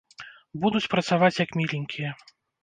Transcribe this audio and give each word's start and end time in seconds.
Будуць 0.63 0.89
працаваць 0.93 1.39
як 1.45 1.53
міленькія. 1.61 2.17